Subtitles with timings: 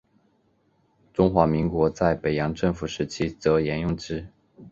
[1.13, 4.27] 中华民国在北洋政府时期则沿用之。